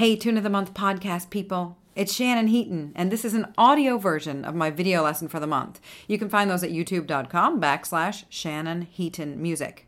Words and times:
Hey, 0.00 0.16
Tune 0.16 0.38
of 0.38 0.42
the 0.42 0.48
Month 0.48 0.72
podcast 0.72 1.28
people. 1.28 1.76
It's 1.94 2.14
Shannon 2.14 2.46
Heaton, 2.46 2.92
and 2.94 3.12
this 3.12 3.22
is 3.22 3.34
an 3.34 3.52
audio 3.58 3.98
version 3.98 4.46
of 4.46 4.54
my 4.54 4.70
video 4.70 5.02
lesson 5.02 5.28
for 5.28 5.38
the 5.38 5.46
month. 5.46 5.78
You 6.08 6.18
can 6.18 6.30
find 6.30 6.50
those 6.50 6.62
at 6.62 6.70
youtube.com 6.70 7.60
backslash 7.60 8.24
Shannon 8.30 8.80
Heaton 8.80 9.42
Music. 9.42 9.86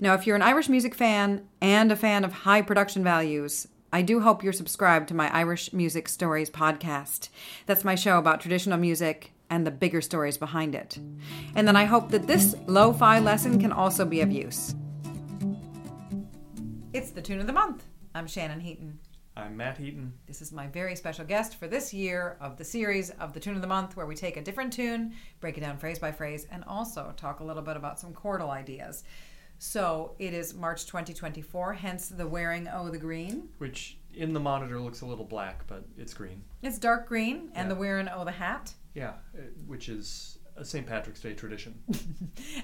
Now, 0.00 0.14
if 0.14 0.26
you're 0.26 0.34
an 0.34 0.40
Irish 0.40 0.70
music 0.70 0.94
fan 0.94 1.46
and 1.60 1.92
a 1.92 1.96
fan 1.96 2.24
of 2.24 2.32
high 2.32 2.62
production 2.62 3.04
values, 3.04 3.68
I 3.92 4.00
do 4.00 4.20
hope 4.20 4.42
you're 4.42 4.54
subscribed 4.54 5.08
to 5.08 5.14
my 5.14 5.30
Irish 5.30 5.74
Music 5.74 6.08
Stories 6.08 6.48
podcast. 6.48 7.28
That's 7.66 7.84
my 7.84 7.96
show 7.96 8.16
about 8.16 8.40
traditional 8.40 8.78
music 8.78 9.32
and 9.50 9.66
the 9.66 9.70
bigger 9.70 10.00
stories 10.00 10.38
behind 10.38 10.74
it. 10.74 10.98
And 11.54 11.68
then 11.68 11.76
I 11.76 11.84
hope 11.84 12.12
that 12.12 12.26
this 12.26 12.54
lo 12.66 12.94
fi 12.94 13.18
lesson 13.18 13.60
can 13.60 13.72
also 13.72 14.06
be 14.06 14.22
of 14.22 14.32
use. 14.32 14.74
It's 16.94 17.10
the 17.10 17.20
tune 17.20 17.40
of 17.40 17.46
the 17.46 17.52
month. 17.52 17.84
I'm 18.14 18.26
Shannon 18.26 18.60
Heaton. 18.60 19.00
I'm 19.38 19.56
Matt 19.56 19.78
Heaton. 19.78 20.12
This 20.26 20.42
is 20.42 20.50
my 20.50 20.66
very 20.66 20.96
special 20.96 21.24
guest 21.24 21.54
for 21.60 21.68
this 21.68 21.94
year 21.94 22.36
of 22.40 22.56
the 22.56 22.64
series 22.64 23.10
of 23.10 23.32
the 23.32 23.38
tune 23.38 23.54
of 23.54 23.60
the 23.62 23.68
month, 23.68 23.96
where 23.96 24.04
we 24.04 24.16
take 24.16 24.36
a 24.36 24.42
different 24.42 24.72
tune, 24.72 25.14
break 25.38 25.56
it 25.56 25.60
down 25.60 25.78
phrase 25.78 26.00
by 26.00 26.10
phrase, 26.10 26.48
and 26.50 26.64
also 26.64 27.12
talk 27.16 27.38
a 27.38 27.44
little 27.44 27.62
bit 27.62 27.76
about 27.76 28.00
some 28.00 28.12
chordal 28.12 28.50
ideas. 28.50 29.04
So 29.60 30.16
it 30.18 30.34
is 30.34 30.54
March 30.54 30.86
2024, 30.86 31.72
hence 31.74 32.08
the 32.08 32.26
wearing 32.26 32.66
O 32.66 32.88
the 32.90 32.98
green. 32.98 33.48
Which 33.58 33.98
in 34.12 34.32
the 34.32 34.40
monitor 34.40 34.80
looks 34.80 35.02
a 35.02 35.06
little 35.06 35.24
black, 35.24 35.64
but 35.68 35.84
it's 35.96 36.14
green. 36.14 36.42
It's 36.62 36.78
dark 36.78 37.06
green, 37.06 37.50
and 37.54 37.68
Yeah. 37.68 37.74
the 37.74 37.80
wearing 37.80 38.08
O 38.08 38.24
the 38.24 38.32
hat. 38.32 38.74
Yeah, 38.94 39.10
uh, 39.36 39.42
which 39.68 39.88
is 39.88 40.38
a 40.56 40.64
St. 40.64 40.84
Patrick's 40.84 41.20
Day 41.20 41.34
tradition. 41.34 41.80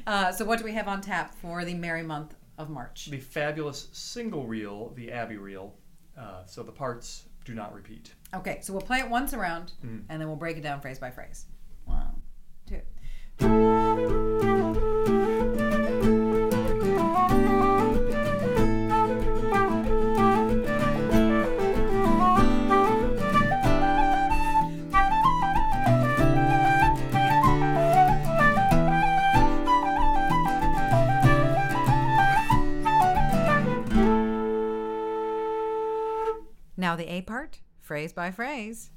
Uh, 0.06 0.30
so 0.32 0.44
what 0.44 0.58
do 0.58 0.64
we 0.64 0.72
have 0.72 0.86
on 0.88 1.00
tap 1.00 1.34
for 1.34 1.64
the 1.64 1.72
merry 1.72 2.02
month 2.02 2.34
of 2.58 2.68
March? 2.68 3.06
the 3.10 3.18
fabulous 3.20 3.88
single 3.92 4.46
reel, 4.46 4.90
the 4.96 5.10
Abbey 5.10 5.36
reel. 5.38 5.74
Uh, 6.16 6.44
so 6.46 6.62
the 6.62 6.72
parts 6.72 7.24
do 7.44 7.54
not 7.54 7.74
repeat. 7.74 8.14
Okay, 8.32 8.60
so 8.62 8.72
we'll 8.72 8.82
play 8.82 8.98
it 9.00 9.08
once 9.08 9.34
around, 9.34 9.72
Mhm. 9.84 10.04
and 10.08 10.20
then 10.20 10.28
we'll 10.28 10.36
break 10.36 10.56
it 10.56 10.62
down 10.62 10.80
phrase 10.80 10.98
by 10.98 11.10
phrase. 11.10 11.46
One, 11.84 12.13
Now 36.84 36.96
the 36.96 37.10
A 37.10 37.22
part, 37.22 37.60
phrase 37.80 38.12
by 38.12 38.30
phrase. 38.30 38.90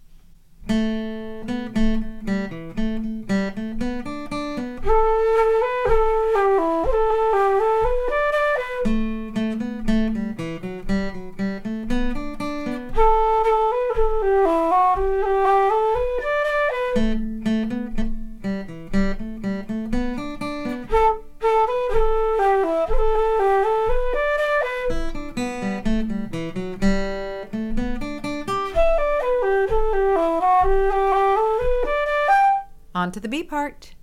On 32.97 33.11
to 33.11 33.19
the 33.19 33.29
B 33.29 33.43
part. 33.43 33.93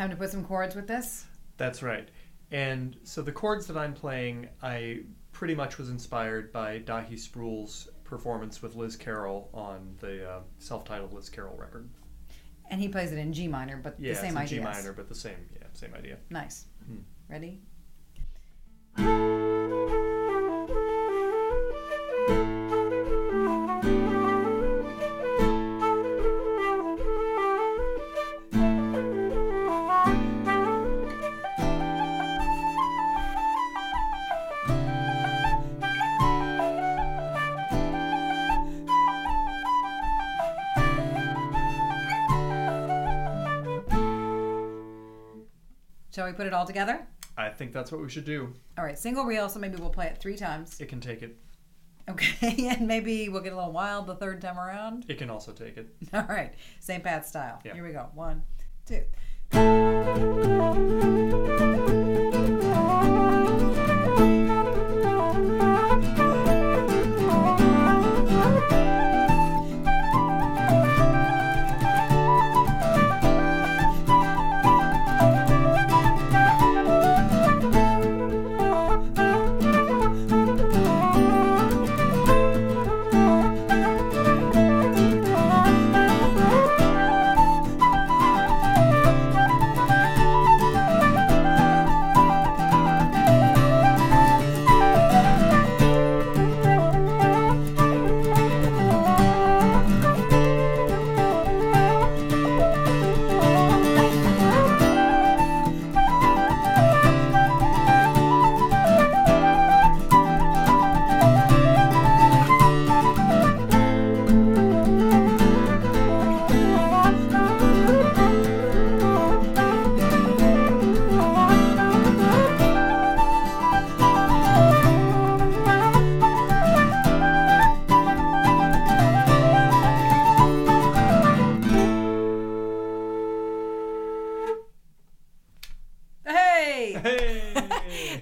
Time 0.00 0.08
to 0.08 0.16
put 0.16 0.30
some 0.30 0.46
chords 0.46 0.74
with 0.74 0.86
this. 0.86 1.26
That's 1.58 1.82
right. 1.82 2.08
And 2.50 2.96
so 3.02 3.20
the 3.20 3.32
chords 3.32 3.66
that 3.66 3.76
I'm 3.76 3.92
playing, 3.92 4.48
I 4.62 5.00
pretty 5.32 5.54
much 5.54 5.76
was 5.76 5.90
inspired 5.90 6.54
by 6.54 6.78
Dáithí 6.78 7.18
Sproule's 7.18 7.86
performance 8.02 8.62
with 8.62 8.76
Liz 8.76 8.96
Carroll 8.96 9.50
on 9.52 9.94
the 9.98 10.26
uh, 10.26 10.40
self-titled 10.58 11.12
Liz 11.12 11.28
Carroll 11.28 11.54
record. 11.54 11.90
And 12.70 12.80
he 12.80 12.88
plays 12.88 13.12
it 13.12 13.18
in 13.18 13.34
G 13.34 13.46
minor, 13.46 13.76
but 13.76 14.00
Yeah, 14.00 14.14
the 14.14 14.20
same 14.20 14.38
idea. 14.38 14.60
G 14.60 14.64
minor, 14.64 14.94
but 14.94 15.06
the 15.06 15.14
same, 15.14 15.36
yeah, 15.52 15.66
same 15.74 15.92
idea. 15.92 16.16
Nice. 16.30 16.64
Hmm. 16.86 17.00
Ready? 17.28 17.60
Shall 46.20 46.26
we 46.26 46.34
put 46.34 46.46
it 46.46 46.52
all 46.52 46.66
together? 46.66 47.06
I 47.38 47.48
think 47.48 47.72
that's 47.72 47.90
what 47.90 48.02
we 48.02 48.10
should 48.10 48.26
do. 48.26 48.52
All 48.76 48.84
right, 48.84 48.98
single 48.98 49.24
reel, 49.24 49.48
so 49.48 49.58
maybe 49.58 49.78
we'll 49.78 49.88
play 49.88 50.04
it 50.04 50.18
three 50.18 50.36
times. 50.36 50.78
It 50.78 50.90
can 50.90 51.00
take 51.00 51.22
it. 51.22 51.34
Okay, 52.10 52.68
and 52.78 52.86
maybe 52.86 53.30
we'll 53.30 53.40
get 53.40 53.54
a 53.54 53.56
little 53.56 53.72
wild 53.72 54.06
the 54.06 54.16
third 54.16 54.42
time 54.42 54.58
around. 54.58 55.06
It 55.08 55.16
can 55.16 55.30
also 55.30 55.52
take 55.52 55.78
it. 55.78 55.88
All 56.12 56.26
right, 56.28 56.52
St. 56.78 57.02
Pat 57.02 57.26
style. 57.26 57.58
Yeah. 57.64 57.72
Here 57.72 57.86
we 57.86 57.92
go. 57.92 58.10
One, 58.12 58.42
two. 58.84 59.00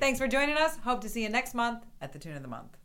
Thanks 0.01 0.21
for 0.21 0.29
joining 0.29 0.57
us. 0.57 0.77
Hope 0.85 1.01
to 1.01 1.09
see 1.09 1.23
you 1.25 1.29
next 1.29 1.55
month 1.55 1.85
at 2.01 2.13
the 2.13 2.21
Tune 2.21 2.37
of 2.37 2.43
the 2.43 2.49
Month. 2.49 2.77